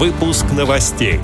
Выпуск 0.00 0.46
новостей. 0.56 1.20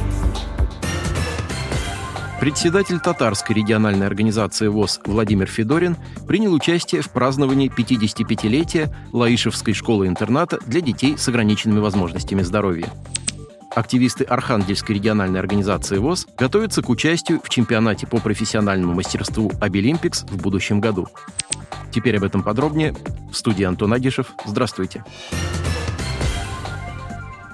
Председатель 2.38 3.00
татарской 3.00 3.56
региональной 3.56 4.06
организации 4.06 4.68
ВОЗ 4.68 5.00
Владимир 5.06 5.46
Федорин 5.46 5.96
принял 6.28 6.52
участие 6.52 7.00
в 7.00 7.08
праздновании 7.08 7.72
55-летия 7.74 8.94
Лаишевской 9.14 9.72
школы-интерната 9.72 10.58
для 10.66 10.82
детей 10.82 11.16
с 11.16 11.26
ограниченными 11.26 11.78
возможностями 11.78 12.42
здоровья. 12.42 12.92
Активисты 13.74 14.24
Архангельской 14.24 14.96
региональной 14.96 15.40
организации 15.40 15.96
ВОЗ 15.96 16.26
готовятся 16.36 16.82
к 16.82 16.90
участию 16.90 17.40
в 17.42 17.48
чемпионате 17.48 18.06
по 18.06 18.18
профессиональному 18.18 18.92
мастерству 18.92 19.50
«Обилимпикс» 19.58 20.24
в 20.24 20.36
будущем 20.42 20.80
году. 20.80 21.08
Теперь 21.90 22.18
об 22.18 22.24
этом 22.24 22.42
подробнее. 22.42 22.94
В 23.32 23.38
студии 23.38 23.64
Антон 23.64 23.94
Агишев. 23.94 24.34
Здравствуйте. 24.44 25.02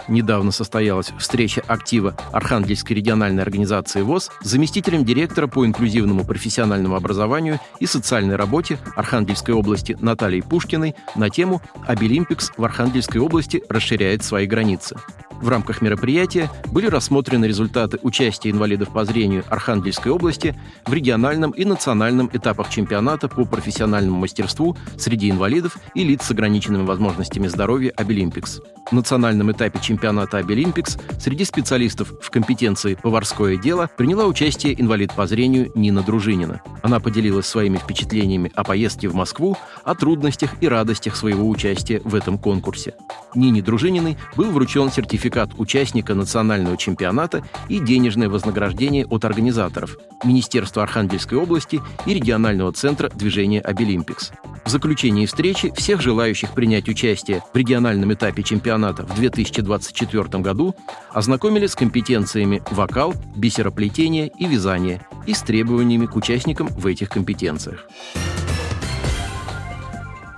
Недавно 0.08 0.50
состоялась 0.50 1.12
встреча 1.18 1.62
актива 1.66 2.16
Архангельской 2.32 2.96
региональной 2.96 3.42
организации 3.42 4.02
ВОС 4.02 4.30
с 4.42 4.48
заместителем 4.48 5.04
директора 5.04 5.46
по 5.46 5.64
инклюзивному 5.64 6.24
профессиональному 6.24 6.96
образованию 6.96 7.60
и 7.80 7.86
социальной 7.86 8.36
работе 8.36 8.78
Архангельской 8.96 9.54
области 9.54 9.96
Натальей 10.00 10.42
Пушкиной 10.42 10.94
на 11.14 11.30
тему 11.30 11.62
«Абилимпикс 11.86 12.52
в 12.56 12.64
Архангельской 12.64 13.20
области 13.20 13.62
расширяет 13.68 14.24
свои 14.24 14.46
границы». 14.46 14.96
В 15.42 15.48
рамках 15.48 15.82
мероприятия 15.82 16.48
были 16.66 16.86
рассмотрены 16.86 17.46
результаты 17.46 17.98
участия 18.02 18.50
инвалидов 18.50 18.90
по 18.92 19.04
зрению 19.04 19.42
Архангельской 19.48 20.12
области 20.12 20.56
в 20.86 20.92
региональном 20.92 21.50
и 21.50 21.64
национальном 21.64 22.30
этапах 22.32 22.70
чемпионата 22.70 23.28
по 23.28 23.44
профессиональному 23.44 24.20
мастерству 24.20 24.76
среди 24.96 25.28
инвалидов 25.30 25.78
и 25.96 26.04
лиц 26.04 26.22
с 26.22 26.30
ограниченными 26.30 26.84
возможностями 26.84 27.48
здоровья 27.48 27.92
«Абилимпикс». 27.96 28.60
Национальном 28.90 29.52
этапе 29.52 29.78
чемпионата 29.80 30.38
«Абилимпикс» 30.38 30.98
среди 31.18 31.44
специалистов 31.44 32.12
в 32.20 32.30
компетенции 32.30 32.98
«Поварское 33.00 33.56
дело» 33.56 33.88
приняла 33.96 34.26
участие 34.26 34.78
инвалид 34.80 35.12
по 35.14 35.26
зрению 35.26 35.70
Нина 35.74 36.02
Дружинина. 36.02 36.60
Она 36.82 37.00
поделилась 37.00 37.46
своими 37.46 37.78
впечатлениями 37.78 38.52
о 38.54 38.64
поездке 38.64 39.08
в 39.08 39.14
Москву, 39.14 39.56
о 39.84 39.94
трудностях 39.94 40.54
и 40.60 40.68
радостях 40.68 41.16
своего 41.16 41.48
участия 41.48 42.00
в 42.04 42.14
этом 42.14 42.38
конкурсе. 42.38 42.94
Нине 43.34 43.62
Дружининой 43.62 44.18
был 44.36 44.50
вручен 44.50 44.90
сертификат 44.90 45.50
участника 45.56 46.14
национального 46.14 46.76
чемпионата 46.76 47.44
и 47.68 47.78
денежное 47.78 48.28
вознаграждение 48.28 49.06
от 49.06 49.24
организаторов 49.24 49.96
Министерства 50.24 50.82
Архангельской 50.82 51.38
области 51.38 51.80
и 52.06 52.14
регионального 52.14 52.72
центра 52.72 53.08
движения 53.08 53.60
«Абилимпикс». 53.60 54.32
В 54.64 54.68
заключении 54.68 55.26
встречи 55.26 55.72
всех 55.74 56.00
желающих 56.00 56.54
принять 56.54 56.88
участие 56.88 57.42
в 57.52 57.56
региональном 57.56 58.12
этапе 58.12 58.42
чемпионата 58.42 59.02
в 59.04 59.14
2024 59.14 60.42
году 60.42 60.74
ознакомили 61.10 61.66
с 61.66 61.74
компетенциями 61.74 62.62
вокал, 62.70 63.14
бисероплетение 63.36 64.30
и 64.38 64.46
вязание 64.46 65.04
и 65.26 65.34
с 65.34 65.42
требованиями 65.42 66.06
к 66.06 66.16
участникам 66.16 66.68
в 66.68 66.86
этих 66.86 67.08
компетенциях. 67.08 67.86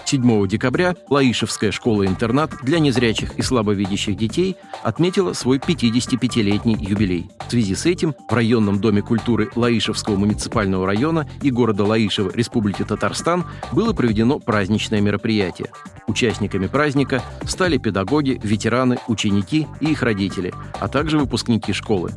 7 0.04 0.46
декабря 0.46 0.94
Лаишевская 1.08 1.70
школа-интернат 1.70 2.52
для 2.62 2.78
незрячих 2.78 3.38
и 3.38 3.42
слабовидящих 3.42 4.16
детей 4.16 4.56
отметила 4.82 5.32
свой 5.32 5.58
55-летний 5.58 6.76
юбилей. 6.78 7.30
В 7.46 7.50
связи 7.50 7.74
с 7.74 7.86
этим 7.86 8.14
в 8.28 8.32
районном 8.32 8.80
доме 8.80 9.02
культуры 9.02 9.50
Лаишевского 9.54 10.16
муниципального 10.16 10.86
района 10.86 11.28
и 11.42 11.50
города 11.50 11.84
Лаишева 11.84 12.30
Республики 12.34 12.84
Татарстан 12.84 13.44
было 13.72 13.92
проведено 13.92 14.38
праздничное 14.38 15.00
мероприятие. 15.00 15.70
Участниками 16.06 16.66
праздника 16.66 17.22
стали 17.46 17.78
педагоги, 17.78 18.40
ветераны, 18.42 18.98
ученики 19.08 19.66
и 19.80 19.92
их 19.92 20.02
родители, 20.02 20.52
а 20.80 20.88
также 20.88 21.18
выпускники 21.18 21.72
школы. 21.72 22.10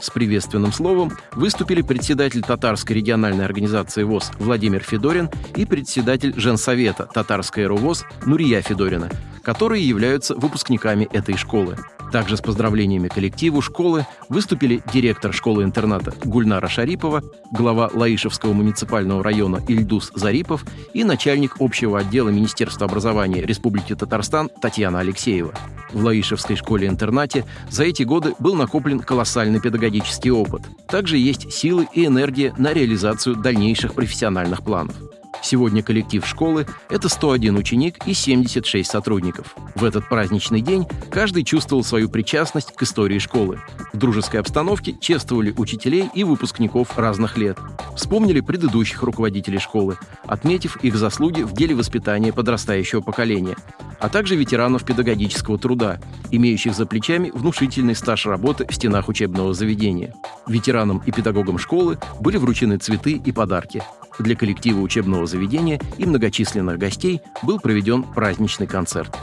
С 0.00 0.10
приветственным 0.10 0.72
словом 0.72 1.12
выступили 1.32 1.82
председатель 1.82 2.42
татарской 2.42 2.96
региональной 2.96 3.44
организации 3.44 4.04
ВОЗ 4.04 4.30
Владимир 4.38 4.80
Федорин 4.80 5.28
и 5.56 5.64
председатель 5.64 6.34
Женсовета 6.36 7.08
татарской 7.12 7.66
РУВОЗ 7.66 8.04
Нурия 8.24 8.62
Федорина, 8.62 9.10
которые 9.42 9.86
являются 9.86 10.36
выпускниками 10.36 11.08
этой 11.12 11.36
школы. 11.36 11.76
Также 12.12 12.36
с 12.36 12.40
поздравлениями 12.40 13.08
коллективу 13.08 13.60
школы 13.60 14.06
выступили 14.28 14.82
директор 14.92 15.32
школы-интерната 15.32 16.14
Гульнара 16.24 16.68
Шарипова, 16.68 17.22
глава 17.52 17.90
Лаишевского 17.92 18.52
муниципального 18.52 19.22
района 19.22 19.60
Ильдус 19.68 20.12
Зарипов 20.14 20.64
и 20.94 21.04
начальник 21.04 21.56
общего 21.58 21.98
отдела 21.98 22.30
Министерства 22.30 22.86
образования 22.86 23.44
Республики 23.44 23.94
Татарстан 23.94 24.48
Татьяна 24.48 25.00
Алексеева. 25.00 25.52
В 25.92 26.04
Лаишевской 26.04 26.56
школе-интернате 26.56 27.44
за 27.70 27.84
эти 27.84 28.02
годы 28.02 28.34
был 28.38 28.54
накоплен 28.54 29.00
колоссальный 29.00 29.60
педагогический 29.60 30.30
опыт. 30.30 30.62
Также 30.86 31.18
есть 31.18 31.52
силы 31.52 31.88
и 31.92 32.06
энергия 32.06 32.54
на 32.58 32.72
реализацию 32.72 33.36
дальнейших 33.36 33.94
профессиональных 33.94 34.62
планов. 34.62 34.94
Сегодня 35.42 35.82
коллектив 35.82 36.26
школы– 36.26 36.66
это 36.90 37.08
101 37.08 37.56
ученик 37.56 38.06
и 38.06 38.12
76 38.12 38.90
сотрудников. 38.90 39.54
В 39.74 39.84
этот 39.84 40.08
праздничный 40.08 40.60
день 40.60 40.86
каждый 41.10 41.44
чувствовал 41.44 41.84
свою 41.84 42.08
причастность 42.08 42.72
к 42.74 42.82
истории 42.82 43.18
школы. 43.18 43.60
В 43.92 43.96
дружеской 43.98 44.40
обстановке 44.40 44.96
чествовали 45.00 45.54
учителей 45.56 46.10
и 46.14 46.24
выпускников 46.24 46.98
разных 46.98 47.38
лет. 47.38 47.58
Вспомнили 47.96 48.40
предыдущих 48.40 49.02
руководителей 49.02 49.58
школы, 49.58 49.96
отметив 50.26 50.76
их 50.84 50.96
заслуги 50.96 51.42
в 51.42 51.52
деле 51.52 51.74
воспитания 51.74 52.32
подрастающего 52.32 53.00
поколения, 53.00 53.56
а 54.00 54.08
также 54.08 54.36
ветеранов 54.36 54.84
педагогического 54.84 55.58
труда, 55.58 56.00
имеющих 56.30 56.74
за 56.74 56.86
плечами 56.86 57.30
внушительный 57.34 57.94
стаж 57.94 58.26
работы 58.26 58.66
в 58.68 58.74
стенах 58.74 59.08
учебного 59.08 59.54
заведения. 59.54 60.14
Ветеранам 60.46 61.02
и 61.04 61.10
педагогам 61.10 61.58
школы 61.58 61.98
были 62.20 62.36
вручены 62.36 62.78
цветы 62.78 63.12
и 63.12 63.32
подарки. 63.32 63.82
Для 64.18 64.34
коллектива 64.34 64.80
учебного 64.80 65.26
заведения 65.26 65.80
и 65.96 66.04
многочисленных 66.04 66.78
гостей 66.78 67.20
был 67.42 67.60
проведен 67.60 68.02
праздничный 68.02 68.66
концерт. 68.66 69.16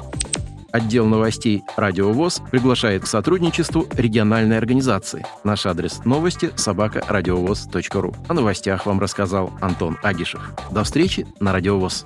Отдел 0.71 1.05
новостей 1.05 1.63
«Радио 1.77 2.11
ВОЗ» 2.11 2.41
приглашает 2.51 3.03
к 3.03 3.07
сотрудничеству 3.07 3.87
региональной 3.93 4.57
организации. 4.57 5.25
Наш 5.45 5.65
адрес 5.65 6.03
новости– 6.03 6.51
собакарадиовоз.ру. 6.57 8.13
О 8.27 8.33
новостях 8.33 8.85
вам 8.85 8.99
рассказал 8.99 9.53
Антон 9.61 9.97
Агишев. 10.03 10.41
До 10.71 10.83
встречи 10.83 11.25
на 11.39 11.53
«Радио 11.53 11.79
ВОЗ». 11.79 12.03